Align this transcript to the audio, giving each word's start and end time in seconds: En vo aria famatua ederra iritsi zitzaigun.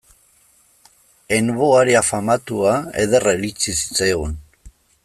En 1.37 1.51
vo 1.59 1.67
aria 1.81 2.01
famatua 2.09 2.75
ederra 3.05 3.39
iritsi 3.41 3.79
zitzaigun. 3.85 4.39